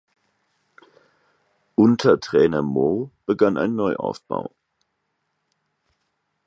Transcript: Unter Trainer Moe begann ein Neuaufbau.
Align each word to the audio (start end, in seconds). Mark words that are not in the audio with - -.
Unter 1.75 2.19
Trainer 2.19 2.63
Moe 2.63 3.11
begann 3.27 3.55
ein 3.57 3.75
Neuaufbau. 3.75 4.49